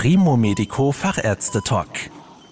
Primo 0.00 0.36
Medico 0.36 0.92
Fachärzte 0.92 1.60
Talk. 1.60 1.88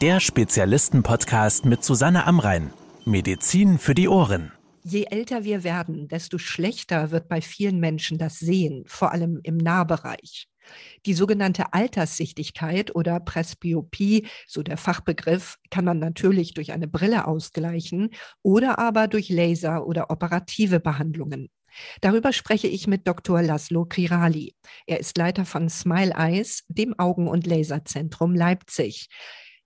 Der 0.00 0.18
Spezialisten-Podcast 0.18 1.64
mit 1.64 1.84
Susanne 1.84 2.26
Amrein. 2.26 2.72
Medizin 3.04 3.78
für 3.78 3.94
die 3.94 4.08
Ohren. 4.08 4.50
Je 4.82 5.04
älter 5.04 5.44
wir 5.44 5.62
werden, 5.62 6.08
desto 6.08 6.38
schlechter 6.38 7.12
wird 7.12 7.28
bei 7.28 7.40
vielen 7.40 7.78
Menschen 7.78 8.18
das 8.18 8.40
Sehen, 8.40 8.82
vor 8.88 9.12
allem 9.12 9.38
im 9.44 9.58
Nahbereich. 9.58 10.48
Die 11.06 11.14
sogenannte 11.14 11.72
Alterssichtigkeit 11.72 12.96
oder 12.96 13.20
Presbyopie, 13.20 14.26
so 14.48 14.64
der 14.64 14.76
Fachbegriff, 14.76 15.58
kann 15.70 15.84
man 15.84 16.00
natürlich 16.00 16.52
durch 16.52 16.72
eine 16.72 16.88
Brille 16.88 17.28
ausgleichen 17.28 18.10
oder 18.42 18.80
aber 18.80 19.06
durch 19.06 19.28
Laser 19.28 19.86
oder 19.86 20.10
operative 20.10 20.80
Behandlungen. 20.80 21.48
Darüber 22.00 22.32
spreche 22.32 22.68
ich 22.68 22.86
mit 22.86 23.06
Dr. 23.06 23.42
Laszlo 23.42 23.84
Kirali. 23.84 24.54
Er 24.86 25.00
ist 25.00 25.16
Leiter 25.18 25.44
von 25.44 25.68
Smile 25.68 26.12
Eyes, 26.16 26.64
dem 26.68 26.98
Augen- 26.98 27.28
und 27.28 27.46
Laserzentrum 27.46 28.34
Leipzig. 28.34 29.08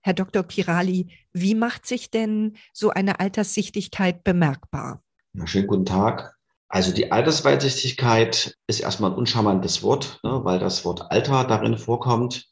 Herr 0.01 0.13
Dr. 0.13 0.43
Kirali, 0.43 1.15
wie 1.31 1.55
macht 1.55 1.85
sich 1.85 2.09
denn 2.09 2.57
so 2.73 2.89
eine 2.89 3.19
Alterssichtigkeit 3.19 4.23
bemerkbar? 4.23 5.03
Ja, 5.33 5.45
schönen 5.45 5.67
guten 5.67 5.85
Tag. 5.85 6.35
Also 6.67 6.93
die 6.93 7.11
Altersweitsichtigkeit 7.11 8.57
ist 8.67 8.79
erstmal 8.79 9.11
ein 9.11 9.17
uncharmantes 9.17 9.83
Wort, 9.83 10.19
ne, 10.23 10.39
weil 10.43 10.57
das 10.57 10.85
Wort 10.85 11.11
Alter 11.11 11.43
darin 11.43 11.77
vorkommt. 11.77 12.47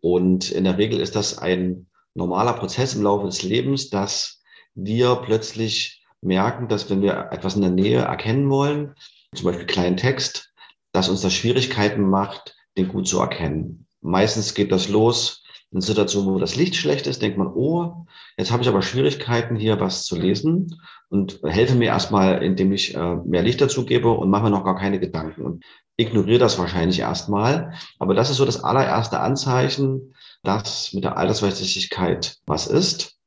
Und 0.00 0.50
in 0.50 0.64
der 0.64 0.78
Regel 0.78 1.00
ist 1.00 1.16
das 1.16 1.38
ein 1.38 1.88
normaler 2.14 2.52
Prozess 2.52 2.94
im 2.94 3.02
Laufe 3.02 3.26
des 3.26 3.42
Lebens, 3.42 3.90
dass 3.90 4.42
wir 4.74 5.16
plötzlich 5.16 6.03
merken, 6.24 6.68
dass 6.68 6.90
wenn 6.90 7.02
wir 7.02 7.28
etwas 7.30 7.56
in 7.56 7.62
der 7.62 7.70
Nähe 7.70 8.00
erkennen 8.00 8.50
wollen, 8.50 8.94
zum 9.34 9.46
Beispiel 9.46 9.66
kleinen 9.66 9.96
Text, 9.96 10.52
dass 10.92 11.08
uns 11.08 11.20
das 11.20 11.34
Schwierigkeiten 11.34 12.08
macht, 12.08 12.56
den 12.76 12.88
gut 12.88 13.06
zu 13.06 13.20
erkennen. 13.20 13.86
Meistens 14.00 14.54
geht 14.54 14.72
das 14.72 14.88
los 14.88 15.42
in 15.72 15.80
Situationen, 15.80 16.32
wo 16.32 16.38
das 16.38 16.54
Licht 16.54 16.76
schlecht 16.76 17.06
ist, 17.06 17.20
denkt 17.20 17.36
man, 17.36 17.48
oh, 17.48 18.06
jetzt 18.36 18.52
habe 18.52 18.62
ich 18.62 18.68
aber 18.68 18.80
Schwierigkeiten, 18.80 19.56
hier 19.56 19.80
was 19.80 20.06
zu 20.06 20.16
lesen 20.16 20.80
und 21.08 21.40
helfe 21.42 21.74
mir 21.74 21.86
erstmal, 21.86 22.42
indem 22.44 22.72
ich 22.72 22.94
äh, 22.94 23.16
mehr 23.16 23.42
Licht 23.42 23.60
dazu 23.60 23.84
gebe 23.84 24.10
und 24.10 24.30
mache 24.30 24.44
mir 24.44 24.50
noch 24.50 24.64
gar 24.64 24.76
keine 24.76 25.00
Gedanken 25.00 25.42
und 25.42 25.64
ignoriere 25.96 26.38
das 26.38 26.58
wahrscheinlich 26.58 27.00
erstmal. 27.00 27.74
Aber 27.98 28.14
das 28.14 28.30
ist 28.30 28.36
so 28.36 28.44
das 28.44 28.62
allererste 28.62 29.20
Anzeichen, 29.20 30.14
dass 30.44 30.92
mit 30.92 31.02
der 31.02 31.16
Altersweitsichtigkeit 31.16 32.36
was 32.46 32.68
ist. 32.68 33.18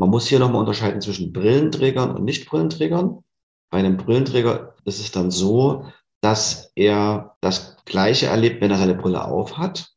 Man 0.00 0.08
muss 0.08 0.26
hier 0.26 0.38
nochmal 0.38 0.60
unterscheiden 0.60 1.02
zwischen 1.02 1.30
Brillenträgern 1.30 2.16
und 2.16 2.24
Nicht-Brillenträgern. 2.24 3.22
Bei 3.70 3.80
einem 3.80 3.98
Brillenträger 3.98 4.74
ist 4.86 4.98
es 4.98 5.12
dann 5.12 5.30
so, 5.30 5.84
dass 6.22 6.72
er 6.74 7.36
das 7.42 7.76
Gleiche 7.84 8.28
erlebt, 8.28 8.62
wenn 8.62 8.70
er 8.70 8.78
seine 8.78 8.94
Brille 8.94 9.22
auf 9.22 9.58
hat. 9.58 9.90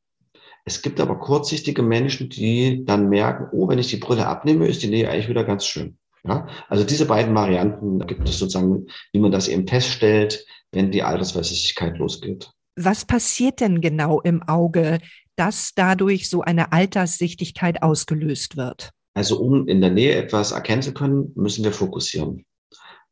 Es 0.66 0.82
gibt 0.82 1.00
aber 1.00 1.20
kurzsichtige 1.20 1.84
Menschen, 1.84 2.28
die 2.28 2.84
dann 2.84 3.08
merken, 3.08 3.48
oh, 3.54 3.70
wenn 3.70 3.80
ich 3.80 3.88
die 3.88 3.98
Brille 3.98 4.28
abnehme, 4.28 4.68
ist 4.68 4.84
die 4.84 4.90
Nähe 4.90 5.10
eigentlich 5.10 5.30
wieder 5.30 5.46
ganz 5.46 5.66
schön. 5.66 5.98
Ja, 6.28 6.48
also 6.68 6.84
diese 6.84 7.06
beiden 7.06 7.34
Varianten 7.34 8.06
gibt 8.06 8.28
es 8.28 8.40
sozusagen, 8.40 8.88
wie 9.14 9.20
man 9.20 9.32
das 9.32 9.48
eben 9.48 9.66
feststellt, 9.66 10.46
wenn 10.74 10.92
die 10.92 11.04
Altersweisigkeit 11.04 11.98
losgeht. 11.98 12.52
Was 12.76 13.06
passiert 13.06 13.62
denn 13.62 13.80
genau 13.80 14.20
im 14.20 14.44
Auge, 14.44 15.00
dass 15.38 15.72
dadurch 15.74 16.30
so 16.30 16.42
eine 16.42 16.74
Alterssichtigkeit 16.74 17.82
ausgelöst 17.82 18.58
wird? 18.58 18.92
Also 19.14 19.40
um 19.40 19.68
in 19.68 19.82
der 19.82 19.92
Nähe 19.92 20.16
etwas 20.16 20.52
erkennen 20.52 20.82
zu 20.82 20.94
können, 20.94 21.32
müssen 21.36 21.64
wir 21.64 21.72
fokussieren. 21.72 22.46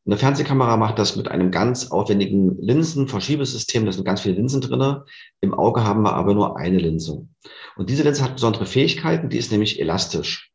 Eine 0.04 0.16
Fernsehkamera 0.16 0.76
macht 0.76 0.98
das 0.98 1.14
mit 1.14 1.28
einem 1.28 1.52
ganz 1.52 1.92
aufwendigen 1.92 2.60
Linsenverschiebesystem. 2.60 3.86
Da 3.86 3.92
sind 3.92 4.04
ganz 4.04 4.22
viele 4.22 4.34
Linsen 4.34 4.60
drinne. 4.60 5.04
Im 5.40 5.54
Auge 5.54 5.84
haben 5.84 6.02
wir 6.02 6.14
aber 6.14 6.34
nur 6.34 6.56
eine 6.58 6.78
Linse. 6.78 7.28
Und 7.76 7.88
diese 7.88 8.02
Linse 8.02 8.24
hat 8.24 8.34
besondere 8.34 8.66
Fähigkeiten, 8.66 9.28
die 9.28 9.38
ist 9.38 9.52
nämlich 9.52 9.80
elastisch. 9.80 10.50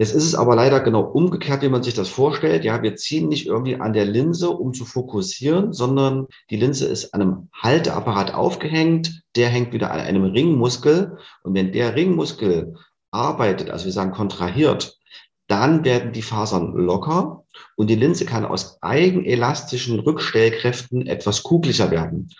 Jetzt 0.00 0.14
ist 0.14 0.24
es 0.24 0.34
aber 0.34 0.56
leider 0.56 0.80
genau 0.80 1.02
umgekehrt, 1.02 1.62
wie 1.62 1.68
man 1.68 1.84
sich 1.84 1.94
das 1.94 2.08
vorstellt. 2.08 2.64
Ja, 2.64 2.82
wir 2.82 2.96
ziehen 2.96 3.28
nicht 3.28 3.46
irgendwie 3.46 3.76
an 3.76 3.92
der 3.92 4.04
Linse, 4.04 4.50
um 4.50 4.74
zu 4.74 4.84
fokussieren, 4.84 5.72
sondern 5.72 6.26
die 6.50 6.56
Linse 6.56 6.86
ist 6.86 7.14
an 7.14 7.22
einem 7.22 7.48
Halteapparat 7.52 8.34
aufgehängt. 8.34 9.22
Der 9.36 9.48
hängt 9.48 9.72
wieder 9.72 9.92
an 9.92 10.00
einem 10.00 10.24
Ringmuskel. 10.24 11.18
Und 11.44 11.54
wenn 11.54 11.70
der 11.70 11.94
Ringmuskel 11.94 12.74
arbeitet, 13.12 13.70
also 13.70 13.84
wir 13.84 13.92
sagen 13.92 14.12
kontrahiert, 14.12 14.98
dann 15.46 15.84
werden 15.84 16.12
die 16.12 16.22
Fasern 16.22 16.72
locker 16.72 17.44
und 17.76 17.88
die 17.88 17.94
Linse 17.94 18.24
kann 18.24 18.44
aus 18.44 18.82
eigenelastischen 18.82 20.00
Rückstellkräften 20.00 21.06
etwas 21.06 21.42
kuglicher 21.42 21.90
werden. 21.90 22.30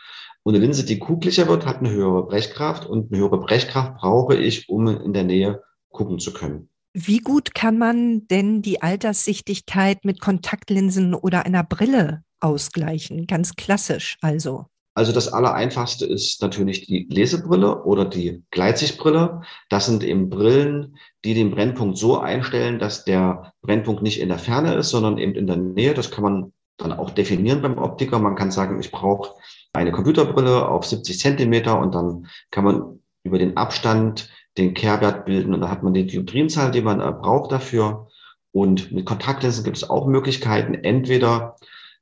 Und 0.45 0.55
eine 0.55 0.65
Linse, 0.65 0.85
die 0.85 0.99
kuglicher 0.99 1.47
wird, 1.47 1.67
hat 1.67 1.79
eine 1.79 1.91
höhere 1.91 2.27
Brechkraft 2.27 2.87
und 2.87 3.13
eine 3.13 3.21
höhere 3.21 3.39
Brechkraft 3.39 3.97
brauche 3.97 4.35
ich, 4.35 4.69
um 4.69 4.89
in 4.89 5.13
der 5.13 5.25
Nähe 5.25 5.63
gucken 5.91 6.19
zu 6.19 6.33
können. 6.33 6.69
Wie 6.95 7.19
gut 7.19 7.55
kann 7.55 7.79
man 7.79 8.27
denn 8.29 8.61
die 8.61 8.83
Alterssichtigkeit 8.83 10.05
mit 10.05 10.21
Kontaktlinsen 10.21 11.15
oder 11.15 11.47
einer 11.47 11.65
Brille 11.65 12.23
ausgleichen? 12.41 13.27
Ganz 13.27 13.55
klassisch 13.55 14.19
also. 14.21 14.67
Also 14.95 15.13
das 15.13 15.33
Allereinfachste 15.33 16.05
ist 16.05 16.43
natürlich 16.43 16.87
die 16.87 17.07
Lesebrille 17.09 17.83
oder 17.85 18.05
die 18.05 18.43
Gleitsichtbrille. 18.51 19.41
Das 19.71 19.87
sind 19.87 20.05
eben 20.05 20.29
Brillen, 20.29 20.99
die 21.25 21.35
den 21.35 21.51
Brennpunkt 21.51 21.97
so 21.97 22.19
einstellen, 22.19 22.79
dass 22.79 23.05
der 23.05 23.55
Brennpunkt 23.63 24.03
nicht 24.03 24.21
in 24.21 24.29
der 24.29 24.39
Ferne 24.39 24.75
ist, 24.75 24.91
sondern 24.91 25.17
eben 25.17 25.35
in 25.35 25.47
der 25.47 25.57
Nähe. 25.57 25.95
Das 25.95 26.11
kann 26.11 26.25
man 26.25 26.53
dann 26.77 26.93
auch 26.93 27.11
definieren 27.11 27.63
beim 27.63 27.79
Optiker. 27.79 28.19
Man 28.19 28.35
kann 28.35 28.51
sagen, 28.51 28.79
ich 28.81 28.91
brauche 28.91 29.31
eine 29.73 29.93
Computerbrille 29.93 30.69
auf 30.69 30.85
70 30.85 31.19
Zentimeter 31.19 31.79
und 31.79 31.95
dann 31.95 32.27
kann 32.51 32.65
man 32.65 33.01
über 33.23 33.39
den 33.39 33.57
Abstand 33.57 34.29
den 34.59 34.75
Kehrwert 34.75 35.25
bilden 35.25 35.55
und 35.55 35.63
da 35.63 35.71
hat 35.71 35.83
man 35.83 35.95
die 35.95 36.07
Dioptrienzahl, 36.07 36.71
die 36.71 36.83
man 36.83 37.01
äh, 37.01 37.13
braucht 37.13 37.53
dafür. 37.53 38.09
Und 38.51 38.93
mit 38.93 39.07
Kontaktlinsen 39.07 39.65
gibt 39.65 39.79
es 39.79 39.89
auch 39.89 40.07
Möglichkeiten, 40.07 40.75
entweder 40.75 41.57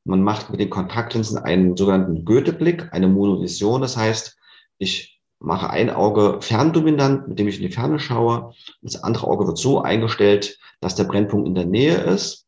man 0.05 0.23
macht 0.23 0.51
mit 0.51 0.61
den 0.61 0.71
Kontaktlinsen 0.71 1.39
einen 1.39 1.77
sogenannten 1.77 2.25
Goethe-Blick, 2.25 2.89
eine 2.93 3.09
Monovision. 3.09 3.81
Das 3.81 3.97
heißt, 3.97 4.37
ich 4.79 5.21
mache 5.39 5.71
ein 5.71 5.91
Auge 5.91 6.39
ferndominant, 6.41 7.29
mit 7.29 7.39
dem 7.39 7.49
ich 7.49 7.57
in 7.57 7.63
die 7.63 7.75
Ferne 7.75 7.99
schaue. 7.99 8.53
Das 8.83 9.03
andere 9.03 9.27
Auge 9.27 9.47
wird 9.47 9.59
so 9.59 9.83
eingestellt, 9.83 10.59
dass 10.81 10.95
der 10.95 11.05
Brennpunkt 11.05 11.49
in 11.49 11.55
der 11.55 11.67
Nähe 11.67 11.97
ist. 11.97 12.47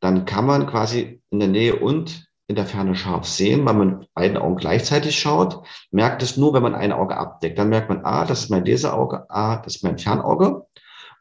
Dann 0.00 0.24
kann 0.24 0.46
man 0.46 0.66
quasi 0.66 1.20
in 1.30 1.40
der 1.40 1.48
Nähe 1.48 1.76
und 1.76 2.26
in 2.48 2.56
der 2.56 2.66
Ferne 2.66 2.94
scharf 2.94 3.26
sehen, 3.26 3.64
weil 3.64 3.74
man 3.74 4.06
beiden 4.14 4.36
Augen 4.36 4.56
gleichzeitig 4.56 5.18
schaut. 5.18 5.66
Merkt 5.90 6.22
es 6.22 6.36
nur, 6.36 6.54
wenn 6.54 6.62
man 6.62 6.74
ein 6.74 6.92
Auge 6.92 7.16
abdeckt. 7.16 7.58
Dann 7.58 7.70
merkt 7.70 7.88
man, 7.88 8.04
ah, 8.04 8.24
das 8.24 8.44
ist 8.44 8.50
mein 8.50 8.64
Leseauge, 8.64 9.28
ah, 9.28 9.56
das 9.56 9.76
ist 9.76 9.82
mein 9.82 9.98
Fernauge. 9.98 10.64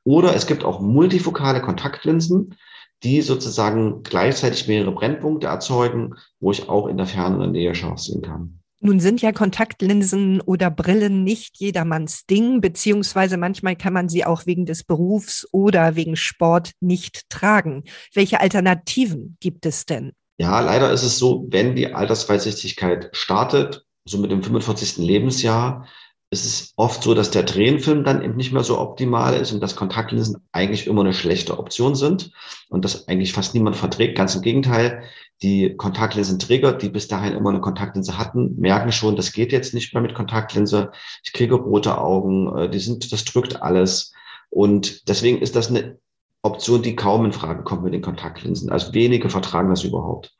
Oder 0.03 0.36
es 0.36 0.46
gibt 0.46 0.63
auch 0.63 0.81
multifokale 0.81 1.62
Kontaktlinsen 1.62 2.56
die 3.05 3.21
sozusagen 3.21 4.01
gleichzeitig 4.03 4.67
mehrere 4.67 4.91
Brennpunkte 4.91 5.47
erzeugen, 5.47 6.16
wo 6.39 6.51
ich 6.51 6.67
auch 6.67 6.88
in 6.88 6.97
der 6.97 7.05
Ferne 7.05 7.43
und 7.43 7.51
Nähe 7.51 7.75
scharf 7.75 7.99
sehen 7.99 8.21
kann. 8.21 8.59
Nun 8.81 8.99
sind 8.99 9.21
ja 9.21 9.31
Kontaktlinsen 9.31 10.41
oder 10.41 10.69
Brillen 10.69 11.23
nicht 11.23 11.57
jedermanns 11.57 12.25
Ding, 12.25 12.61
beziehungsweise 12.61 13.38
manchmal 13.38 13.75
kann 13.75 13.94
man 13.94 14.09
sie 14.09 14.25
auch 14.25 14.45
wegen 14.45 14.65
des 14.65 14.83
Berufs 14.83 15.47
oder 15.51 15.95
wegen 15.95 16.15
Sport 16.15 16.71
nicht 16.81 17.29
tragen. 17.29 17.83
Welche 18.13 18.41
Alternativen 18.41 19.38
gibt 19.39 19.65
es 19.65 19.85
denn? 19.85 20.11
Ja, 20.38 20.59
leider 20.59 20.91
ist 20.91 21.03
es 21.03 21.17
so, 21.17 21.47
wenn 21.49 21.75
die 21.75 21.94
Altersweitsichtigkeit 21.94 23.09
startet, 23.13 23.85
so 24.03 24.17
mit 24.17 24.31
dem 24.31 24.44
45. 24.44 24.97
Lebensjahr, 24.97 25.88
es 26.35 26.46
ist 26.46 26.73
oft 26.75 27.01
so, 27.01 27.13
dass 27.13 27.31
der 27.31 27.44
Drehenfilm 27.44 28.03
dann 28.03 28.22
eben 28.22 28.35
nicht 28.35 28.51
mehr 28.51 28.63
so 28.63 28.79
optimal 28.79 29.35
ist 29.35 29.53
und 29.53 29.62
dass 29.62 29.75
Kontaktlinsen 29.75 30.38
eigentlich 30.51 30.88
immer 30.88 31.01
eine 31.01 31.13
schlechte 31.13 31.57
Option 31.57 31.96
sind 31.96 32.31
und 32.69 32.84
das 32.84 33.07
eigentlich 33.07 33.34
fast 33.34 33.53
niemand 33.53 33.75
verträgt. 33.75 34.18
Ganz 34.18 34.35
im 34.35 34.41
Gegenteil, 34.41 35.03
die 35.41 35.75
Kontaktlinsenträger, 35.75 36.74
die 36.74 36.90
bis 36.90 37.07
dahin 37.07 37.34
immer 37.34 37.50
eine 37.50 37.62
Kontaktlinse 37.62 38.18
hatten, 38.18 38.56
merken 38.59 38.91
schon, 38.91 39.16
das 39.16 39.31
geht 39.31 39.51
jetzt 39.51 39.74
nicht 39.74 39.94
mehr 39.94 40.01
mit 40.01 40.13
Kontaktlinse. 40.13 40.91
Ich 41.24 41.34
kriege 41.34 41.56
rote 41.56 41.98
Augen, 41.98 42.56
äh, 42.56 42.69
die 42.69 42.80
sind, 42.80 43.12
das 43.12 43.25
drückt 43.25 43.62
alles. 43.62 44.13
Und 44.50 45.07
deswegen 45.07 45.39
ist 45.39 45.56
das 45.56 45.69
eine 45.69 46.00
Option, 46.42 46.81
die 46.81 46.95
kaum 46.95 47.25
in 47.25 47.33
Frage 47.33 47.63
kommt 47.63 47.83
mit 47.83 47.94
den 47.94 48.01
Kontaktlinsen. 48.01 48.69
Also 48.69 48.94
wenige 48.94 49.30
vertragen 49.30 49.69
das 49.69 49.83
überhaupt. 49.83 50.36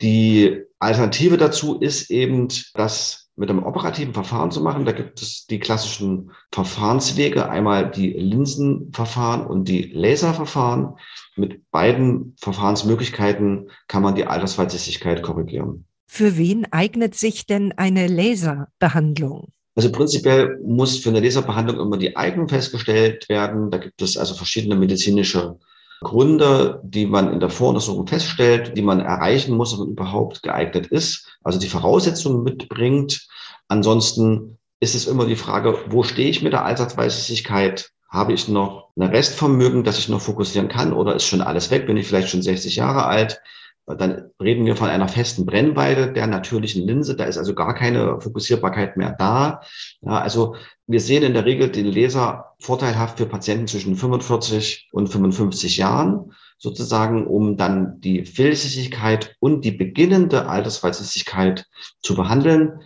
Die 0.00 0.62
Alternative 0.78 1.36
dazu 1.38 1.78
ist 1.78 2.10
eben, 2.10 2.48
dass 2.74 3.23
mit 3.36 3.50
einem 3.50 3.64
operativen 3.64 4.14
Verfahren 4.14 4.50
zu 4.50 4.60
machen. 4.62 4.84
Da 4.84 4.92
gibt 4.92 5.20
es 5.20 5.46
die 5.46 5.58
klassischen 5.58 6.30
Verfahrenswege, 6.52 7.48
einmal 7.48 7.90
die 7.90 8.12
Linsenverfahren 8.12 9.46
und 9.46 9.68
die 9.68 9.90
Laserverfahren. 9.92 10.96
Mit 11.36 11.70
beiden 11.70 12.36
Verfahrensmöglichkeiten 12.38 13.70
kann 13.88 14.02
man 14.02 14.14
die 14.14 14.26
Altersweitsichtigkeit 14.26 15.22
korrigieren. 15.22 15.86
Für 16.06 16.36
wen 16.36 16.66
eignet 16.72 17.14
sich 17.14 17.46
denn 17.46 17.72
eine 17.72 18.06
Laserbehandlung? 18.06 19.48
Also 19.74 19.90
prinzipiell 19.90 20.60
muss 20.64 20.98
für 20.98 21.08
eine 21.08 21.18
Laserbehandlung 21.18 21.80
immer 21.80 21.96
die 21.96 22.16
Eignung 22.16 22.48
festgestellt 22.48 23.28
werden. 23.28 23.70
Da 23.70 23.78
gibt 23.78 24.00
es 24.00 24.16
also 24.16 24.34
verschiedene 24.34 24.76
medizinische 24.76 25.58
Gründe, 26.00 26.80
die 26.84 27.06
man 27.06 27.32
in 27.32 27.40
der 27.40 27.50
Voruntersuchung 27.50 28.06
feststellt, 28.06 28.76
die 28.76 28.82
man 28.82 29.00
erreichen 29.00 29.56
muss, 29.56 29.72
ob 29.72 29.80
man 29.80 29.88
überhaupt 29.88 30.42
geeignet 30.42 30.86
ist, 30.88 31.38
also 31.42 31.58
die 31.58 31.68
Voraussetzungen 31.68 32.42
mitbringt. 32.42 33.26
Ansonsten 33.68 34.58
ist 34.80 34.94
es 34.94 35.06
immer 35.06 35.26
die 35.26 35.36
Frage, 35.36 35.78
wo 35.88 36.02
stehe 36.02 36.28
ich 36.28 36.42
mit 36.42 36.52
der 36.52 36.64
Allsatzweitsichtigkeit? 36.64 37.90
Habe 38.08 38.32
ich 38.32 38.48
noch 38.48 38.90
ein 38.96 39.02
Restvermögen, 39.02 39.82
das 39.82 39.98
ich 39.98 40.08
noch 40.08 40.20
fokussieren 40.20 40.68
kann 40.68 40.92
oder 40.92 41.16
ist 41.16 41.26
schon 41.26 41.40
alles 41.40 41.70
weg? 41.70 41.86
Bin 41.86 41.96
ich 41.96 42.06
vielleicht 42.06 42.28
schon 42.28 42.42
60 42.42 42.76
Jahre 42.76 43.06
alt? 43.06 43.40
Dann 43.86 44.30
reden 44.40 44.64
wir 44.64 44.76
von 44.76 44.88
einer 44.88 45.08
festen 45.08 45.44
Brennweite 45.44 46.10
der 46.12 46.26
natürlichen 46.26 46.86
Linse. 46.86 47.16
Da 47.16 47.24
ist 47.24 47.36
also 47.36 47.54
gar 47.54 47.74
keine 47.74 48.18
Fokussierbarkeit 48.20 48.96
mehr 48.96 49.12
da. 49.12 49.60
Ja, 50.00 50.20
also 50.20 50.56
wir 50.86 51.00
sehen 51.00 51.22
in 51.22 51.34
der 51.34 51.44
Regel 51.44 51.70
den 51.70 51.86
Laser 51.86 52.54
vorteilhaft 52.58 53.18
für 53.18 53.26
Patienten 53.26 53.66
zwischen 53.66 53.96
45 53.96 54.88
und 54.92 55.08
55 55.08 55.76
Jahren, 55.76 56.32
sozusagen, 56.56 57.26
um 57.26 57.58
dann 57.58 58.00
die 58.00 58.24
Fehlsichtigkeit 58.24 59.36
und 59.38 59.66
die 59.66 59.72
beginnende 59.72 60.48
Altersweitsichtigkeit 60.48 61.66
zu 62.00 62.14
behandeln. 62.14 62.80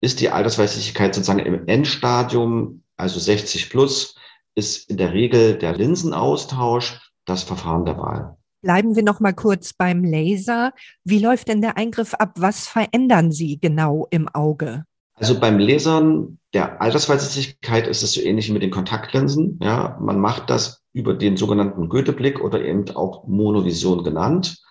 Ist 0.00 0.20
die 0.20 0.30
Altersweitsichtigkeit 0.30 1.14
sozusagen 1.14 1.40
im 1.40 1.68
Endstadium, 1.68 2.82
also 2.96 3.20
60 3.20 3.70
plus, 3.70 4.16
ist 4.56 4.90
in 4.90 4.96
der 4.96 5.12
Regel 5.12 5.58
der 5.58 5.76
Linsenaustausch 5.76 7.00
das 7.24 7.44
Verfahren 7.44 7.84
der 7.84 7.98
Wahl. 7.98 8.36
Bleiben 8.62 8.94
wir 8.94 9.02
noch 9.02 9.20
mal 9.20 9.32
kurz 9.32 9.72
beim 9.72 10.04
Laser. 10.04 10.72
Wie 11.04 11.18
läuft 11.18 11.48
denn 11.48 11.62
der 11.62 11.76
Eingriff 11.76 12.14
ab? 12.14 12.34
Was 12.36 12.68
verändern 12.68 13.32
Sie 13.32 13.58
genau 13.58 14.06
im 14.10 14.28
Auge? 14.28 14.84
Also 15.14 15.38
beim 15.38 15.58
Lasern 15.58 16.38
der 16.52 16.80
Altersweitsichtigkeit 16.80 17.86
ist 17.86 18.02
es 18.02 18.12
so 18.12 18.20
ähnlich 18.20 18.48
wie 18.48 18.52
mit 18.52 18.62
den 18.62 18.70
Kontaktlinsen. 18.70 19.58
Ja, 19.62 19.98
man 20.00 20.18
macht 20.18 20.50
das 20.50 20.82
über 20.92 21.14
den 21.14 21.36
sogenannten 21.36 21.88
Goetheblick 21.88 22.40
oder 22.40 22.62
eben 22.64 22.88
auch 22.96 23.26
Monovision 23.26 24.02
genannt. 24.02 24.62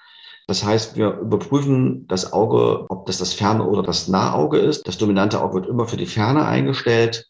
Das 0.47 0.63
heißt, 0.63 0.95
wir 0.97 1.19
überprüfen 1.19 2.07
das 2.07 2.33
Auge, 2.33 2.85
ob 2.89 3.05
das 3.05 3.19
das 3.19 3.33
Ferne 3.33 3.67
oder 3.67 3.83
das 3.83 4.07
Nahauge 4.07 4.57
ist. 4.57 4.87
Das 4.87 4.97
dominante 4.97 5.41
Auge 5.41 5.55
wird 5.55 5.67
immer 5.67 5.87
für 5.87 5.97
die 5.97 6.07
Ferne 6.07 6.45
eingestellt 6.45 7.27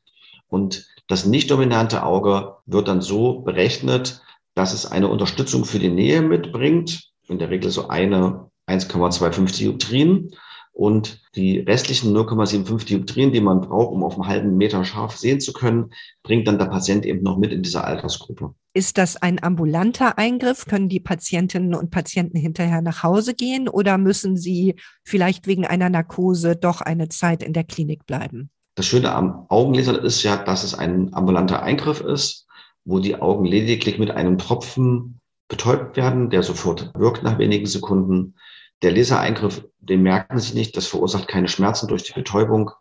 und 0.48 0.88
das 1.08 1.26
nicht 1.26 1.52
dominante 1.52 2.04
Auge 2.04 2.56
wird 2.66 2.88
dann 2.88 3.02
so 3.02 3.42
berechnet, 3.42 4.22
dass 4.60 4.74
es 4.74 4.86
eine 4.86 5.08
Unterstützung 5.08 5.64
für 5.64 5.80
die 5.80 5.90
Nähe 5.90 6.22
mitbringt, 6.22 7.12
in 7.30 7.40
der 7.40 7.50
Regel 7.50 7.72
so 7.72 7.88
eine 7.88 8.50
1,25 8.68 9.58
Dioptrien. 9.58 10.32
Und 10.74 11.22
die 11.36 11.60
restlichen 11.60 12.14
0,75 12.14 12.86
Dioptrien, 12.86 13.32
die 13.32 13.40
man 13.40 13.62
braucht, 13.62 13.94
um 13.94 14.04
auf 14.04 14.16
einem 14.16 14.28
halben 14.28 14.58
Meter 14.58 14.84
scharf 14.84 15.16
sehen 15.16 15.40
zu 15.40 15.54
können, 15.54 15.92
bringt 16.24 16.46
dann 16.46 16.60
der 16.60 16.66
Patient 16.66 17.06
eben 17.06 17.24
noch 17.24 17.38
mit 17.38 17.54
in 17.54 17.64
dieser 17.64 17.86
Altersgruppe. 17.86 18.54
Ist 18.74 18.98
das 18.98 19.16
ein 19.16 19.42
ambulanter 19.42 20.18
Eingriff? 20.18 20.66
Können 20.66 20.90
die 20.90 21.00
Patientinnen 21.00 21.74
und 21.74 21.90
Patienten 21.90 22.38
hinterher 22.38 22.82
nach 22.82 23.02
Hause 23.02 23.36
gehen 23.36 23.70
oder 23.70 23.98
müssen 23.98 24.36
sie 24.36 24.76
vielleicht 25.06 25.48
wegen 25.48 25.66
einer 25.66 25.90
Narkose 25.90 26.58
doch 26.58 26.82
eine 26.82 27.08
Zeit 27.08 27.44
in 27.44 27.54
der 27.54 27.64
Klinik 27.64 28.06
bleiben? 28.06 28.50
Das 28.76 28.86
Schöne 28.86 29.14
am 29.14 29.46
Augenlaser 29.48 30.04
ist 30.04 30.22
ja, 30.24 30.36
dass 30.36 30.66
es 30.66 30.74
ein 30.74 31.14
ambulanter 31.14 31.64
Eingriff 31.64 32.02
ist 32.02 32.49
wo 32.86 33.00
die 33.00 33.16
Augen 33.16 33.46
lediglich 33.46 34.00
mit 34.00 34.12
einem 34.12 34.38
Tropfen 34.38 35.20
betäubt 35.48 35.98
werden, 35.98 36.30
der 36.30 36.44
sofort 36.44 36.92
wirkt 36.96 37.24
nach 37.24 37.40
wenigen 37.40 37.66
Sekunden. 37.66 38.36
Der 38.82 38.92
Lasereingriff, 38.92 39.66
den 39.80 40.04
merken 40.04 40.40
Sie 40.40 40.54
nicht, 40.54 40.78
das 40.78 40.88
verursacht 40.88 41.28
keine 41.28 41.48
Schmerzen 41.48 41.88
durch 41.88 42.04
die 42.04 42.14
Betäubung 42.14 42.72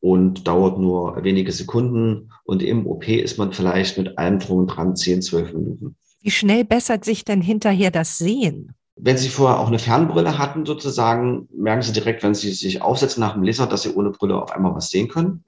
und 0.00 0.46
dauert 0.48 0.78
nur 0.78 1.22
wenige 1.22 1.52
Sekunden. 1.52 2.32
Und 2.44 2.62
im 2.62 2.86
OP 2.86 3.06
ist 3.08 3.38
man 3.38 3.52
vielleicht 3.52 3.98
mit 3.98 4.18
allem 4.18 4.38
drum 4.38 4.60
und 4.60 4.66
dran 4.68 4.96
10, 4.96 5.22
12 5.22 5.52
Minuten. 5.52 5.96
Wie 6.20 6.30
schnell 6.30 6.64
bessert 6.64 7.04
sich 7.04 7.24
denn 7.24 7.40
hinterher 7.40 7.90
das 7.90 8.18
Sehen? 8.18 8.74
Wenn 8.96 9.16
Sie 9.16 9.28
vorher 9.28 9.58
auch 9.58 9.68
eine 9.68 9.78
Fernbrille 9.78 10.38
hatten, 10.38 10.64
sozusagen, 10.64 11.48
merken 11.52 11.82
Sie 11.82 11.92
direkt, 11.92 12.22
wenn 12.22 12.34
Sie 12.34 12.52
sich 12.52 12.82
aufsetzen 12.82 13.20
nach 13.20 13.34
dem 13.34 13.42
Laser, 13.42 13.66
dass 13.66 13.82
Sie 13.82 13.92
ohne 13.92 14.10
Brille 14.10 14.40
auf 14.40 14.52
einmal 14.52 14.74
was 14.74 14.90
sehen 14.90 15.08
können. 15.08 15.42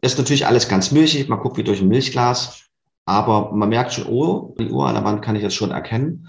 Das 0.00 0.12
ist 0.12 0.18
natürlich 0.18 0.46
alles 0.46 0.68
ganz 0.68 0.90
milchig. 0.90 1.28
Man 1.28 1.38
guckt 1.38 1.56
wie 1.56 1.64
durch 1.64 1.80
ein 1.80 1.88
Milchglas. 1.88 2.65
Aber 3.06 3.52
man 3.52 3.68
merkt 3.68 3.92
schon, 3.92 4.06
oh, 4.06 4.54
die 4.58 4.70
Uhr 4.70 4.86
an 4.86 4.94
der 4.94 5.04
Wand 5.04 5.22
kann 5.22 5.36
ich 5.36 5.42
jetzt 5.42 5.54
schon 5.54 5.70
erkennen. 5.70 6.28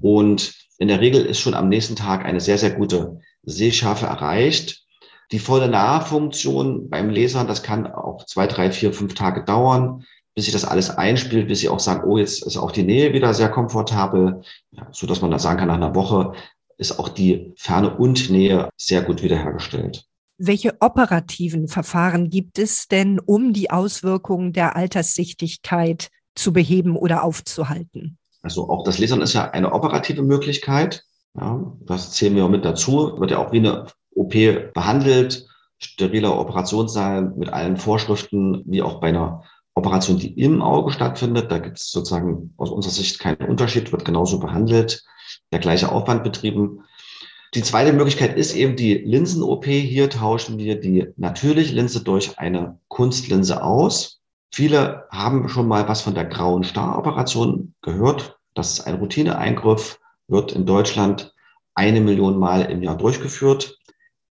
Und 0.00 0.54
in 0.78 0.88
der 0.88 1.00
Regel 1.00 1.24
ist 1.24 1.40
schon 1.40 1.54
am 1.54 1.68
nächsten 1.68 1.96
Tag 1.96 2.24
eine 2.24 2.40
sehr, 2.40 2.58
sehr 2.58 2.72
gute 2.72 3.20
Sehschärfe 3.44 4.06
erreicht. 4.06 4.84
Die 5.32 5.38
volle 5.38 5.68
Nahfunktion 5.68 6.90
beim 6.90 7.10
Lesern, 7.10 7.46
das 7.46 7.62
kann 7.62 7.86
auch 7.86 8.26
zwei, 8.26 8.46
drei, 8.46 8.70
vier, 8.70 8.92
fünf 8.92 9.14
Tage 9.14 9.44
dauern, 9.44 10.04
bis 10.34 10.44
sich 10.44 10.52
das 10.52 10.64
alles 10.64 10.90
einspielt, 10.90 11.48
bis 11.48 11.60
sie 11.60 11.68
auch 11.68 11.80
sagen, 11.80 12.08
oh, 12.08 12.18
jetzt 12.18 12.44
ist 12.44 12.56
auch 12.56 12.70
die 12.70 12.82
Nähe 12.82 13.12
wieder 13.12 13.32
sehr 13.32 13.48
komfortabel, 13.48 14.42
ja, 14.72 14.88
so 14.92 15.06
dass 15.06 15.22
man 15.22 15.30
da 15.30 15.38
sagen 15.38 15.58
kann, 15.58 15.68
nach 15.68 15.76
einer 15.76 15.94
Woche 15.94 16.32
ist 16.76 16.98
auch 16.98 17.08
die 17.08 17.54
Ferne 17.56 17.96
und 17.96 18.30
Nähe 18.30 18.68
sehr 18.76 19.02
gut 19.02 19.22
wiederhergestellt. 19.22 20.04
Welche 20.38 20.76
operativen 20.80 21.66
Verfahren 21.66 22.28
gibt 22.28 22.58
es 22.58 22.88
denn, 22.88 23.18
um 23.18 23.54
die 23.54 23.70
Auswirkungen 23.70 24.52
der 24.52 24.76
Alterssichtigkeit 24.76 26.10
zu 26.36 26.52
beheben 26.52 26.96
oder 26.96 27.24
aufzuhalten? 27.24 28.18
Also 28.42 28.70
auch 28.70 28.84
das 28.84 28.98
Lasern 28.98 29.22
ist 29.22 29.32
ja 29.32 29.50
eine 29.50 29.72
operative 29.72 30.22
Möglichkeit. 30.22 31.04
Ja, 31.34 31.72
das 31.80 32.12
zählen 32.12 32.36
wir 32.36 32.48
mit 32.48 32.64
dazu. 32.64 33.18
Wird 33.18 33.32
ja 33.32 33.38
auch 33.38 33.52
wie 33.52 33.58
eine 33.58 33.86
OP 34.14 34.32
behandelt, 34.72 35.46
steriler 35.78 36.38
Operationssaal 36.38 37.32
mit 37.36 37.52
allen 37.52 37.76
Vorschriften, 37.76 38.62
wie 38.66 38.82
auch 38.82 39.00
bei 39.00 39.08
einer 39.08 39.42
Operation, 39.74 40.18
die 40.18 40.32
im 40.40 40.62
Auge 40.62 40.92
stattfindet. 40.92 41.50
Da 41.50 41.58
gibt 41.58 41.78
es 41.78 41.90
sozusagen 41.90 42.54
aus 42.56 42.70
unserer 42.70 42.92
Sicht 42.92 43.18
keinen 43.18 43.48
Unterschied, 43.48 43.92
wird 43.92 44.04
genauso 44.04 44.38
behandelt, 44.38 45.04
der 45.52 45.58
gleiche 45.58 45.92
Aufwand 45.92 46.24
betrieben. 46.24 46.84
Die 47.54 47.62
zweite 47.62 47.92
Möglichkeit 47.92 48.36
ist 48.36 48.54
eben 48.54 48.76
die 48.76 48.94
Linsen-OP. 48.94 49.66
Hier 49.66 50.08
tauschen 50.08 50.58
wir 50.58 50.80
die 50.80 51.08
natürliche 51.16 51.74
Linse 51.74 52.02
durch 52.02 52.38
eine 52.38 52.78
Kunstlinse 52.88 53.62
aus. 53.62 54.15
Viele 54.52 55.06
haben 55.10 55.48
schon 55.48 55.68
mal 55.68 55.88
was 55.88 56.02
von 56.02 56.14
der 56.14 56.24
grauen 56.24 56.64
Star-Operation 56.64 57.74
gehört. 57.82 58.38
Das 58.54 58.72
ist 58.72 58.86
ein 58.86 58.94
Routineeingriff, 58.94 59.98
wird 60.28 60.52
in 60.52 60.66
Deutschland 60.66 61.34
eine 61.74 62.00
Million 62.00 62.38
Mal 62.38 62.62
im 62.62 62.82
Jahr 62.82 62.96
durchgeführt. 62.96 63.78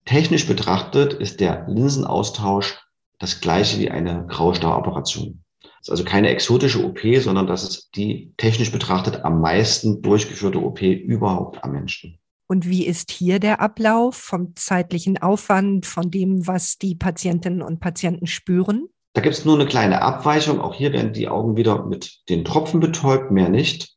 Technisch 0.06 0.46
betrachtet 0.46 1.14
ist 1.14 1.40
der 1.40 1.66
Linsenaustausch 1.68 2.78
das 3.18 3.40
gleiche 3.40 3.78
wie 3.78 3.90
eine 3.90 4.26
Graustar-Operation. 4.26 5.44
Das 5.62 5.88
ist 5.88 5.90
also 5.90 6.04
keine 6.04 6.28
exotische 6.30 6.84
OP, 6.84 7.00
sondern 7.18 7.46
das 7.46 7.62
ist 7.62 7.90
die 7.94 8.32
technisch 8.36 8.72
betrachtet 8.72 9.24
am 9.24 9.40
meisten 9.40 10.02
durchgeführte 10.02 10.58
OP 10.58 10.80
überhaupt 10.80 11.62
am 11.62 11.72
Menschen. 11.72 12.18
Und 12.46 12.68
wie 12.68 12.86
ist 12.86 13.10
hier 13.10 13.38
der 13.38 13.60
Ablauf 13.60 14.16
vom 14.16 14.54
zeitlichen 14.56 15.18
Aufwand, 15.18 15.86
von 15.86 16.10
dem, 16.10 16.46
was 16.46 16.78
die 16.78 16.94
Patientinnen 16.94 17.62
und 17.62 17.80
Patienten 17.80 18.26
spüren? 18.26 18.88
Da 19.14 19.20
gibt 19.20 19.36
es 19.36 19.44
nur 19.44 19.54
eine 19.54 19.66
kleine 19.66 20.02
Abweichung. 20.02 20.60
Auch 20.60 20.74
hier 20.74 20.92
werden 20.92 21.12
die 21.12 21.28
Augen 21.28 21.56
wieder 21.56 21.84
mit 21.86 22.28
den 22.28 22.44
Tropfen 22.44 22.80
betäubt, 22.80 23.30
mehr 23.30 23.48
nicht. 23.48 23.94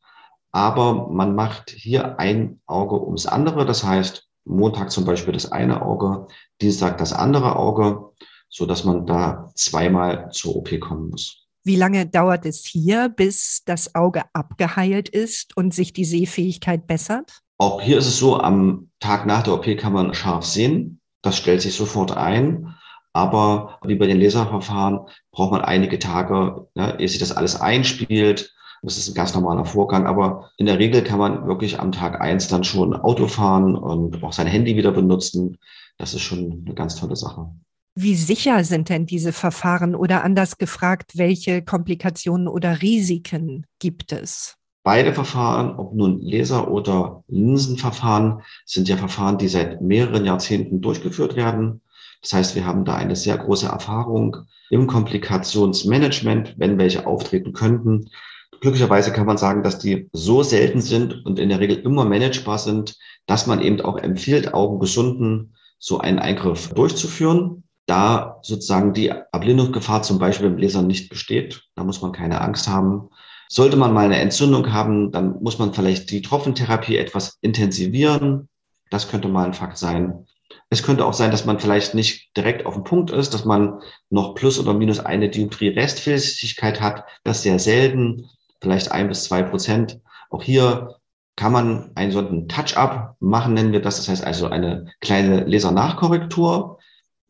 Aber 0.52 1.08
man 1.08 1.34
macht 1.34 1.70
hier 1.70 2.18
ein 2.20 2.60
Auge 2.66 3.02
ums 3.02 3.26
andere. 3.26 3.66
Das 3.66 3.84
heißt, 3.84 4.28
Montag 4.44 4.90
zum 4.90 5.04
Beispiel 5.04 5.32
das 5.32 5.50
eine 5.50 5.82
Auge, 5.82 6.28
Dienstag 6.62 6.98
das 6.98 7.12
andere 7.12 7.56
Auge, 7.56 8.12
so 8.48 8.64
dass 8.64 8.84
man 8.84 9.06
da 9.06 9.50
zweimal 9.54 10.30
zur 10.30 10.56
OP 10.56 10.80
kommen 10.80 11.10
muss. 11.10 11.46
Wie 11.64 11.76
lange 11.76 12.06
dauert 12.06 12.46
es 12.46 12.64
hier, 12.64 13.08
bis 13.08 13.62
das 13.66 13.94
Auge 13.94 14.22
abgeheilt 14.32 15.08
ist 15.08 15.56
und 15.56 15.74
sich 15.74 15.92
die 15.92 16.04
Sehfähigkeit 16.04 16.86
bessert? 16.86 17.40
Auch 17.58 17.82
hier 17.82 17.98
ist 17.98 18.06
es 18.06 18.18
so, 18.18 18.38
am 18.38 18.90
Tag 19.00 19.26
nach 19.26 19.42
der 19.42 19.54
OP 19.54 19.66
kann 19.76 19.92
man 19.92 20.14
scharf 20.14 20.46
sehen. 20.46 21.00
Das 21.22 21.36
stellt 21.36 21.60
sich 21.60 21.74
sofort 21.74 22.16
ein. 22.16 22.77
Aber 23.12 23.78
wie 23.84 23.96
bei 23.96 24.06
den 24.06 24.20
Laserverfahren 24.20 25.00
braucht 25.32 25.52
man 25.52 25.62
einige 25.62 25.98
Tage, 25.98 26.66
ne, 26.74 26.96
ehe 26.98 27.08
sich 27.08 27.18
das 27.18 27.32
alles 27.32 27.60
einspielt. 27.60 28.54
Das 28.82 28.96
ist 28.96 29.08
ein 29.08 29.14
ganz 29.14 29.34
normaler 29.34 29.64
Vorgang. 29.64 30.06
Aber 30.06 30.50
in 30.56 30.66
der 30.66 30.78
Regel 30.78 31.02
kann 31.02 31.18
man 31.18 31.46
wirklich 31.46 31.80
am 31.80 31.92
Tag 31.92 32.20
eins 32.20 32.48
dann 32.48 32.64
schon 32.64 32.94
Auto 32.94 33.26
fahren 33.26 33.74
und 33.74 34.22
auch 34.22 34.32
sein 34.32 34.46
Handy 34.46 34.76
wieder 34.76 34.92
benutzen. 34.92 35.58
Das 35.96 36.14
ist 36.14 36.22
schon 36.22 36.62
eine 36.64 36.74
ganz 36.74 36.96
tolle 36.96 37.16
Sache. 37.16 37.48
Wie 38.00 38.14
sicher 38.14 38.62
sind 38.62 38.90
denn 38.90 39.06
diese 39.06 39.32
Verfahren 39.32 39.96
oder 39.96 40.22
anders 40.22 40.58
gefragt, 40.58 41.12
welche 41.18 41.62
Komplikationen 41.62 42.46
oder 42.46 42.80
Risiken 42.80 43.66
gibt 43.80 44.12
es? 44.12 44.54
Beide 44.84 45.12
Verfahren, 45.12 45.76
ob 45.76 45.94
nun 45.94 46.20
Laser- 46.20 46.70
oder 46.70 47.24
Linsenverfahren, 47.26 48.42
sind 48.64 48.88
ja 48.88 48.96
Verfahren, 48.96 49.36
die 49.36 49.48
seit 49.48 49.82
mehreren 49.82 50.24
Jahrzehnten 50.24 50.80
durchgeführt 50.80 51.34
werden. 51.34 51.80
Das 52.22 52.32
heißt, 52.32 52.54
wir 52.56 52.66
haben 52.66 52.84
da 52.84 52.96
eine 52.96 53.16
sehr 53.16 53.36
große 53.36 53.66
Erfahrung 53.66 54.36
im 54.70 54.86
Komplikationsmanagement, 54.86 56.54
wenn 56.56 56.78
welche 56.78 57.06
auftreten 57.06 57.52
könnten. 57.52 58.10
Glücklicherweise 58.60 59.12
kann 59.12 59.26
man 59.26 59.38
sagen, 59.38 59.62
dass 59.62 59.78
die 59.78 60.08
so 60.12 60.42
selten 60.42 60.80
sind 60.80 61.24
und 61.24 61.38
in 61.38 61.48
der 61.48 61.60
Regel 61.60 61.78
immer 61.78 62.04
managebar 62.04 62.58
sind, 62.58 62.96
dass 63.26 63.46
man 63.46 63.62
eben 63.62 63.80
auch 63.80 63.98
empfiehlt, 63.98 64.52
Augengesunden 64.52 65.54
so 65.78 65.98
einen 65.98 66.18
Eingriff 66.18 66.70
durchzuführen. 66.74 67.62
Da 67.86 68.38
sozusagen 68.42 68.92
die 68.92 69.08
Erblindungsgefahr 69.08 70.02
zum 70.02 70.18
Beispiel 70.18 70.48
im 70.48 70.58
Laser 70.58 70.82
nicht 70.82 71.08
besteht, 71.08 71.62
da 71.74 71.84
muss 71.84 72.02
man 72.02 72.12
keine 72.12 72.40
Angst 72.40 72.68
haben. 72.68 73.08
Sollte 73.48 73.78
man 73.78 73.94
mal 73.94 74.04
eine 74.04 74.18
Entzündung 74.18 74.72
haben, 74.72 75.10
dann 75.10 75.42
muss 75.42 75.58
man 75.58 75.72
vielleicht 75.72 76.10
die 76.10 76.20
Tropfentherapie 76.20 76.98
etwas 76.98 77.38
intensivieren. 77.40 78.50
Das 78.90 79.08
könnte 79.08 79.28
mal 79.28 79.46
ein 79.46 79.54
Fakt 79.54 79.78
sein. 79.78 80.26
Es 80.70 80.82
könnte 80.82 81.06
auch 81.06 81.14
sein, 81.14 81.30
dass 81.30 81.46
man 81.46 81.60
vielleicht 81.60 81.94
nicht 81.94 82.36
direkt 82.36 82.66
auf 82.66 82.74
dem 82.74 82.84
Punkt 82.84 83.10
ist, 83.10 83.32
dass 83.32 83.44
man 83.44 83.80
noch 84.10 84.34
plus 84.34 84.58
oder 84.58 84.74
minus 84.74 85.00
eine 85.00 85.30
Dioptrie 85.30 85.68
Restfehlsichtigkeit 85.68 86.80
hat. 86.80 87.04
Das 87.24 87.42
sehr 87.42 87.58
selten, 87.58 88.28
vielleicht 88.60 88.92
ein 88.92 89.08
bis 89.08 89.24
zwei 89.24 89.42
Prozent. 89.42 90.00
Auch 90.30 90.42
hier 90.42 90.96
kann 91.36 91.52
man 91.52 91.92
einen 91.94 92.12
solchen 92.12 92.48
Touch-up 92.48 93.16
machen, 93.20 93.54
nennen 93.54 93.72
wir 93.72 93.80
das. 93.80 93.96
Das 93.96 94.08
heißt 94.08 94.24
also 94.24 94.48
eine 94.48 94.92
kleine 95.00 95.44
Lasernachkorrektur. 95.44 96.78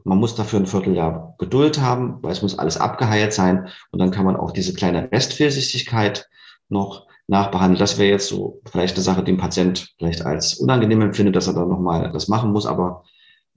Man 0.03 0.19
muss 0.19 0.35
dafür 0.35 0.61
ein 0.61 0.67
Vierteljahr 0.67 1.35
Geduld 1.39 1.81
haben, 1.81 2.19
weil 2.23 2.33
es 2.33 2.43
muss 2.43 2.59
alles 2.59 2.77
abgeheilt 2.77 3.33
sein. 3.33 3.69
Und 3.93 4.01
dann 4.01 4.11
kann 4.11 4.25
man 4.25 4.37
auch 4.37 4.51
diese 4.51 4.73
kleine 4.73 5.13
Restfehlsichtigkeit 5.13 6.29
noch 6.69 7.07
nachbehandeln. 7.29 7.79
Das 7.79 7.99
wäre 7.99 8.11
jetzt 8.11 8.29
so 8.29 8.61
vielleicht 8.65 8.97
eine 8.97 9.05
Sache, 9.05 9.23
die 9.23 9.33
ein 9.33 9.39
Patient 9.39 9.95
vielleicht 9.99 10.25
als 10.25 10.55
unangenehm 10.55 11.03
empfindet, 11.03 11.37
dass 11.37 11.47
er 11.47 11.55
dann 11.55 11.69
nochmal 11.69 12.11
das 12.11 12.27
machen 12.27 12.51
muss. 12.51 12.67
Aber 12.67 13.05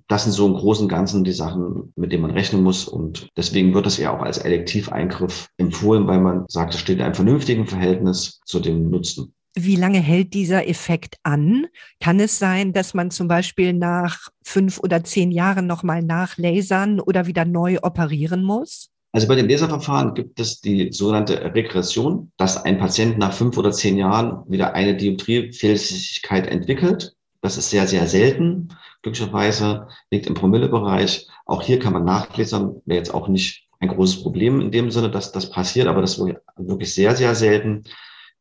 das 0.08 0.24
sind 0.24 0.34
so 0.34 0.48
im 0.48 0.54
Großen 0.54 0.86
und 0.86 0.90
Ganzen 0.90 1.24
die 1.24 1.32
Sachen, 1.32 1.94
mit 1.96 2.12
denen 2.12 2.24
man 2.24 2.32
rechnen 2.32 2.64
muss. 2.64 2.88
Und 2.88 3.28
deswegen 3.38 3.74
wird 3.74 3.88
es 3.88 3.98
ja 3.98 4.16
auch 4.16 4.22
als 4.22 4.38
Elektiveingriff 4.38 5.48
empfohlen, 5.58 6.08
weil 6.08 6.20
man 6.20 6.46
sagt, 6.48 6.74
es 6.74 6.80
steht 6.80 6.98
in 6.98 7.04
einem 7.04 7.16
vernünftigen 7.16 7.68
Verhältnis 7.68 8.40
zu 8.46 8.60
dem 8.60 8.90
Nutzen. 8.90 9.34
Wie 9.54 9.76
lange 9.76 10.00
hält 10.00 10.34
dieser 10.34 10.68
Effekt 10.68 11.18
an? 11.24 11.66
Kann 12.00 12.22
es 12.22 12.40
sein, 12.40 12.72
dass 12.72 12.94
man 12.94 13.12
zum 13.12 13.28
Beispiel 13.28 13.74
nach 13.74 14.30
fünf 14.44 14.80
oder 14.80 15.04
zehn 15.04 15.30
Jahren 15.30 15.68
nochmal 15.68 16.02
nachlasern 16.02 17.02
oder 17.02 17.28
wieder 17.28 17.44
neu 17.44 17.80
operieren 17.82 18.44
muss? 18.44 18.92
Also 19.14 19.28
bei 19.28 19.36
dem 19.36 19.50
Laserverfahren 19.50 20.14
gibt 20.14 20.40
es 20.40 20.62
die 20.62 20.94
sogenannte 20.94 21.54
Regression, 21.54 22.32
dass 22.38 22.64
ein 22.64 22.78
Patient 22.78 23.18
nach 23.18 23.34
fünf 23.34 23.58
oder 23.58 23.74
zehn 23.74 23.98
Jahren 23.98 24.50
wieder 24.50 24.74
eine 24.74 24.96
Dioptriefehlsichtigkeit 24.96 26.48
entwickelt. 26.48 27.14
Das 27.42 27.58
ist 27.58 27.70
sehr, 27.70 27.88
sehr 27.88 28.08
selten. 28.08 28.70
Glücklicherweise 29.02 29.88
liegt 30.12 30.28
im 30.28 30.36
Promillebereich. 30.36 31.28
Auch 31.46 31.64
hier 31.64 31.80
kann 31.80 31.94
man 31.94 32.06
nachlesen, 32.06 32.82
wäre 32.86 33.00
jetzt 33.00 33.14
auch 33.14 33.28
nicht 33.28 33.68
ein 33.80 33.90
großes 33.90 34.22
Problem 34.22 34.62
in 34.62 34.72
dem 34.72 34.92
Sinne, 34.92 35.10
dass 35.10 35.32
das 35.32 35.50
passiert, 35.50 35.88
aber 35.88 36.02
das 36.02 36.18
ist 36.18 36.26
wirklich 36.56 36.94
sehr, 36.94 37.16
sehr 37.16 37.34
selten. 37.34 37.84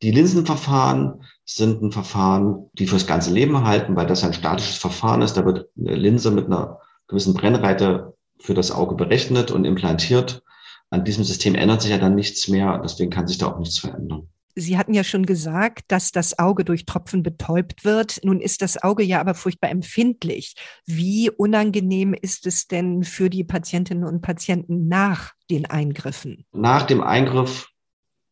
Die 0.02 0.10
Linsenverfahren 0.10 1.24
sind 1.44 1.82
ein 1.82 1.92
Verfahren, 1.92 2.70
die 2.74 2.86
fürs 2.86 3.06
ganze 3.06 3.32
Leben 3.32 3.64
halten, 3.64 3.96
weil 3.96 4.06
das 4.06 4.22
ein 4.22 4.34
statisches 4.34 4.76
Verfahren 4.76 5.22
ist. 5.22 5.36
Da 5.36 5.44
wird 5.44 5.68
eine 5.78 5.96
Linse 5.96 6.30
mit 6.30 6.46
einer 6.46 6.78
gewissen 7.08 7.34
Brennweite 7.34 8.14
für 8.38 8.54
das 8.54 8.70
Auge 8.70 8.94
berechnet 8.94 9.50
und 9.50 9.64
implantiert. 9.64 10.42
An 10.90 11.04
diesem 11.04 11.24
System 11.24 11.54
ändert 11.54 11.82
sich 11.82 11.90
ja 11.90 11.98
dann 11.98 12.14
nichts 12.14 12.48
mehr, 12.48 12.78
deswegen 12.82 13.10
kann 13.10 13.26
sich 13.26 13.38
da 13.38 13.46
auch 13.48 13.58
nichts 13.58 13.78
verändern. 13.78 14.28
Sie 14.54 14.76
hatten 14.76 14.94
ja 14.94 15.04
schon 15.04 15.26
gesagt, 15.26 15.84
dass 15.88 16.12
das 16.12 16.38
Auge 16.38 16.64
durch 16.64 16.86
Tropfen 16.86 17.22
betäubt 17.22 17.84
wird. 17.84 18.20
Nun 18.24 18.40
ist 18.40 18.62
das 18.62 18.82
Auge 18.82 19.02
ja 19.02 19.20
aber 19.20 19.34
furchtbar 19.34 19.70
empfindlich. 19.70 20.54
Wie 20.86 21.30
unangenehm 21.30 22.14
ist 22.14 22.46
es 22.46 22.66
denn 22.66 23.04
für 23.04 23.30
die 23.30 23.44
Patientinnen 23.44 24.04
und 24.04 24.22
Patienten 24.22 24.88
nach 24.88 25.32
den 25.50 25.66
Eingriffen? 25.66 26.44
Nach 26.52 26.82
dem 26.82 27.02
Eingriff 27.02 27.70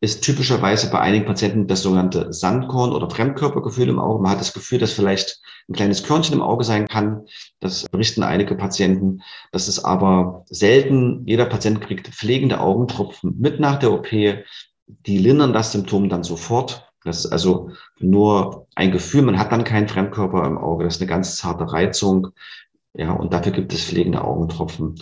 ist 0.01 0.23
typischerweise 0.23 0.89
bei 0.89 0.99
einigen 0.99 1.25
Patienten 1.25 1.67
das 1.67 1.81
sogenannte 1.81 2.31
Sandkorn 2.31 2.93
oder 2.93 3.09
Fremdkörpergefühl 3.09 3.89
im 3.89 3.99
Auge. 3.99 4.21
Man 4.23 4.31
hat 4.31 4.39
das 4.39 4.53
Gefühl, 4.53 4.79
dass 4.79 4.93
vielleicht 4.93 5.41
ein 5.67 5.73
kleines 5.73 6.03
Körnchen 6.03 6.35
im 6.35 6.41
Auge 6.41 6.63
sein 6.63 6.87
kann. 6.87 7.25
Das 7.59 7.83
berichten 7.89 8.23
einige 8.23 8.55
Patienten. 8.55 9.21
Das 9.51 9.67
ist 9.67 9.79
aber 9.79 10.45
selten. 10.49 11.25
Jeder 11.25 11.45
Patient 11.45 11.81
kriegt 11.81 12.07
pflegende 12.07 12.61
Augentropfen 12.61 13.37
mit 13.39 13.59
nach 13.59 13.77
der 13.77 13.91
OP. 13.91 14.07
Die 15.05 15.19
lindern 15.19 15.53
das 15.53 15.71
Symptom 15.71 16.09
dann 16.09 16.23
sofort. 16.23 16.91
Das 17.03 17.25
ist 17.25 17.31
also 17.31 17.71
nur 17.99 18.67
ein 18.75 18.91
Gefühl. 18.91 19.21
Man 19.21 19.37
hat 19.37 19.51
dann 19.51 19.63
keinen 19.63 19.87
Fremdkörper 19.87 20.45
im 20.45 20.57
Auge. 20.57 20.83
Das 20.83 20.95
ist 20.95 21.01
eine 21.01 21.09
ganz 21.09 21.37
zarte 21.37 21.71
Reizung. 21.71 22.29
Ja, 22.93 23.11
und 23.11 23.31
dafür 23.33 23.51
gibt 23.51 23.71
es 23.71 23.83
pflegende 23.83 24.23
Augentropfen. 24.23 24.95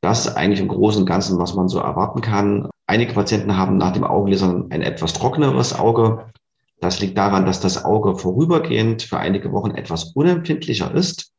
Das 0.00 0.26
ist 0.26 0.34
eigentlich 0.34 0.60
im 0.60 0.68
Großen 0.68 1.02
und 1.02 1.08
Ganzen, 1.08 1.38
was 1.38 1.54
man 1.54 1.68
so 1.68 1.78
erwarten 1.78 2.20
kann. 2.20 2.68
Einige 2.86 3.12
Patienten 3.12 3.56
haben 3.56 3.76
nach 3.76 3.92
dem 3.92 4.04
Augenlasern 4.04 4.70
ein 4.70 4.82
etwas 4.82 5.12
trockeneres 5.12 5.78
Auge. 5.78 6.32
Das 6.80 7.00
liegt 7.00 7.16
daran, 7.16 7.46
dass 7.46 7.60
das 7.60 7.84
Auge 7.84 8.16
vorübergehend 8.16 9.02
für 9.02 9.18
einige 9.18 9.52
Wochen 9.52 9.70
etwas 9.72 10.12
unempfindlicher 10.14 10.92
ist. 10.94 11.32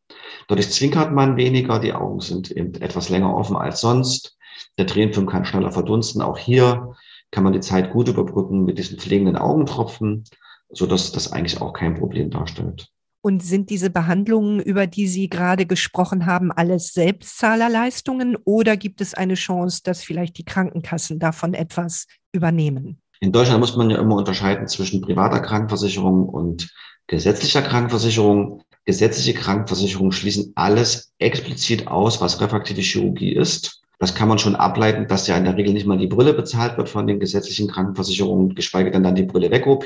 Dadurch 0.47 0.71
zwinkert 0.71 1.11
man 1.11 1.37
weniger, 1.37 1.79
die 1.79 1.93
Augen 1.93 2.19
sind 2.19 2.51
eben 2.51 2.75
etwas 2.81 3.09
länger 3.09 3.35
offen 3.35 3.55
als 3.55 3.81
sonst. 3.81 4.37
Der 4.77 4.87
Tränenfilm 4.87 5.27
kann 5.27 5.45
schneller 5.45 5.71
verdunsten. 5.71 6.21
Auch 6.21 6.37
hier 6.37 6.95
kann 7.35 7.43
man 7.43 7.51
die 7.51 7.59
Zeit 7.59 7.91
gut 7.91 8.07
überbrücken 8.07 8.63
mit 8.63 8.77
diesen 8.77 8.97
pflegenden 8.97 9.35
Augentropfen, 9.35 10.23
sodass 10.69 11.11
das 11.11 11.33
eigentlich 11.33 11.61
auch 11.61 11.73
kein 11.73 11.93
Problem 11.93 12.29
darstellt. 12.29 12.87
Und 13.21 13.43
sind 13.43 13.69
diese 13.69 13.89
Behandlungen, 13.89 14.61
über 14.61 14.87
die 14.87 15.07
Sie 15.07 15.27
gerade 15.27 15.65
gesprochen 15.65 16.27
haben, 16.27 16.53
alles 16.53 16.93
Selbstzahlerleistungen 16.93 18.37
oder 18.45 18.77
gibt 18.77 19.01
es 19.01 19.13
eine 19.13 19.33
Chance, 19.33 19.81
dass 19.83 20.01
vielleicht 20.01 20.37
die 20.37 20.45
Krankenkassen 20.45 21.19
davon 21.19 21.53
etwas 21.53 22.05
übernehmen? 22.31 23.01
In 23.19 23.33
Deutschland 23.33 23.59
muss 23.59 23.75
man 23.75 23.89
ja 23.89 23.97
immer 23.97 24.15
unterscheiden 24.15 24.69
zwischen 24.69 25.01
privater 25.01 25.41
Krankenversicherung 25.41 26.29
und 26.29 26.69
gesetzlicher 27.07 27.63
Krankenversicherung. 27.63 28.63
Gesetzliche 28.85 29.33
Krankenversicherungen 29.33 30.13
schließen 30.13 30.53
alles 30.55 31.11
explizit 31.17 31.87
aus, 31.87 32.21
was 32.21 32.39
refraktive 32.39 32.79
Chirurgie 32.79 33.35
ist. 33.35 33.81
Das 33.99 34.15
kann 34.15 34.27
man 34.27 34.39
schon 34.39 34.55
ableiten, 34.55 35.07
dass 35.07 35.27
ja 35.27 35.37
in 35.37 35.45
der 35.45 35.57
Regel 35.57 35.73
nicht 35.73 35.85
mal 35.85 35.97
die 35.97 36.07
Brille 36.07 36.33
bezahlt 36.33 36.77
wird 36.77 36.89
von 36.89 37.07
den 37.07 37.19
gesetzlichen 37.19 37.67
Krankenversicherungen, 37.69 38.55
geschweige 38.55 38.91
denn 38.91 39.03
dann 39.03 39.15
die 39.15 39.23
Brille 39.23 39.51
weg 39.51 39.67
OP. 39.67 39.85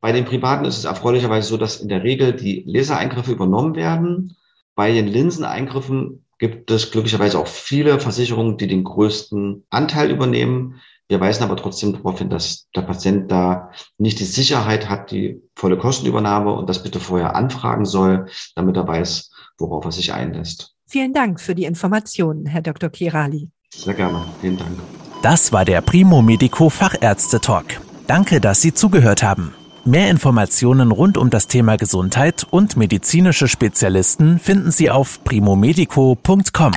Bei 0.00 0.12
den 0.12 0.24
Privaten 0.24 0.64
ist 0.64 0.78
es 0.78 0.84
erfreulicherweise 0.84 1.48
so, 1.48 1.56
dass 1.56 1.80
in 1.80 1.88
der 1.88 2.02
Regel 2.02 2.34
die 2.34 2.64
Lasereingriffe 2.66 3.32
übernommen 3.32 3.74
werden. 3.74 4.36
Bei 4.74 4.92
den 4.92 5.06
Linseneingriffen 5.06 6.24
gibt 6.38 6.70
es 6.70 6.90
glücklicherweise 6.90 7.38
auch 7.38 7.46
viele 7.46 7.98
Versicherungen, 8.00 8.56
die 8.56 8.66
den 8.66 8.84
größten 8.84 9.64
Anteil 9.70 10.10
übernehmen. 10.10 10.80
Wir 11.08 11.20
weisen 11.20 11.44
aber 11.44 11.56
trotzdem 11.56 11.92
darauf 11.92 12.18
hin, 12.18 12.30
dass 12.30 12.68
der 12.74 12.82
Patient 12.82 13.30
da 13.30 13.70
nicht 13.98 14.20
die 14.20 14.24
Sicherheit 14.24 14.88
hat, 14.88 15.10
die 15.10 15.42
volle 15.54 15.78
Kostenübernahme 15.78 16.52
und 16.52 16.68
das 16.68 16.82
bitte 16.82 17.00
vorher 17.00 17.36
anfragen 17.36 17.84
soll, 17.84 18.26
damit 18.56 18.76
er 18.76 18.88
weiß, 18.88 19.30
worauf 19.58 19.84
er 19.84 19.92
sich 19.92 20.12
einlässt. 20.12 20.73
Vielen 20.86 21.12
Dank 21.12 21.40
für 21.40 21.54
die 21.54 21.64
Informationen, 21.64 22.46
Herr 22.46 22.62
Dr. 22.62 22.90
Kirali. 22.90 23.50
Sehr 23.74 23.94
gerne. 23.94 24.24
Vielen 24.40 24.56
Dank. 24.56 24.78
Das 25.22 25.52
war 25.52 25.64
der 25.64 25.80
Primo 25.80 26.22
Medico 26.22 26.68
Fachärzte 26.68 27.40
Talk. 27.40 27.80
Danke, 28.06 28.40
dass 28.40 28.60
Sie 28.60 28.74
zugehört 28.74 29.22
haben. 29.22 29.54
Mehr 29.86 30.10
Informationen 30.10 30.92
rund 30.92 31.18
um 31.18 31.30
das 31.30 31.46
Thema 31.46 31.76
Gesundheit 31.76 32.46
und 32.50 32.76
medizinische 32.76 33.48
Spezialisten 33.48 34.38
finden 34.38 34.70
Sie 34.70 34.90
auf 34.90 35.22
primomedico.com. 35.24 36.72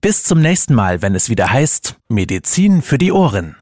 Bis 0.00 0.22
zum 0.24 0.40
nächsten 0.40 0.74
Mal, 0.74 1.02
wenn 1.02 1.14
es 1.14 1.28
wieder 1.28 1.50
heißt 1.50 1.96
Medizin 2.08 2.82
für 2.82 2.98
die 2.98 3.12
Ohren. 3.12 3.56